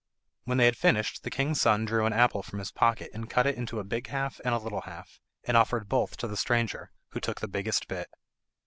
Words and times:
When 0.45 0.57
they 0.57 0.65
had 0.65 0.77
finished 0.77 1.21
the 1.21 1.29
king's 1.29 1.61
son 1.61 1.85
drew 1.85 2.07
an 2.07 2.11
apple 2.11 2.41
from 2.41 2.57
his 2.57 2.71
pocket, 2.71 3.11
and 3.13 3.29
cut 3.29 3.45
it 3.45 3.53
into 3.55 3.79
a 3.79 3.83
big 3.83 4.07
half 4.07 4.41
and 4.43 4.51
a 4.51 4.57
little 4.57 4.81
half, 4.81 5.19
and 5.43 5.55
offered 5.55 5.87
both 5.87 6.17
to 6.17 6.27
the 6.27 6.35
stranger, 6.35 6.89
who 7.09 7.19
took 7.19 7.39
the 7.39 7.47
biggest 7.47 7.87
bit. 7.87 8.09